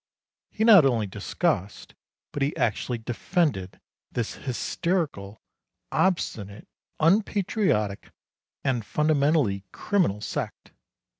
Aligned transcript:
He 0.49 0.63
not 0.63 0.83
only 0.83 1.05
discussed, 1.05 1.93
but 2.33 2.41
he 2.41 2.57
actually 2.57 2.97
defended 2.97 3.79
this 4.11 4.33
hysterical, 4.33 5.43
obstinate, 5.91 6.67
unpatriotic, 6.99 8.09
and 8.63 8.83
fundamentally 8.83 9.63
criminal 9.71 10.19
sect. 10.19 10.71